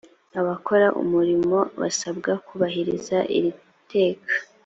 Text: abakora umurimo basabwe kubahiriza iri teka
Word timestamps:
abakora 0.39 0.87
umurimo 1.01 1.57
basabwe 1.79 2.31
kubahiriza 2.47 3.17
iri 3.37 3.51
teka 3.91 4.33